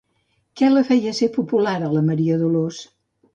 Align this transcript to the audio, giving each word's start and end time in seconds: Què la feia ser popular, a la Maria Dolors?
Què 0.61 0.69
la 0.71 0.81
feia 0.87 1.13
ser 1.17 1.29
popular, 1.35 1.75
a 1.89 1.93
la 1.97 2.03
Maria 2.09 2.39
Dolors? 2.45 2.81